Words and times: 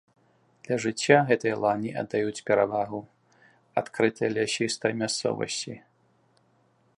Для 0.67 0.77
жыцця 0.85 1.17
гэтыя 1.31 1.55
лані 1.65 1.91
аддаюць 2.01 2.43
перавагу 2.47 3.01
адкрытай 3.83 4.29
лясістай 4.39 4.91
мясцовасці. 5.03 5.73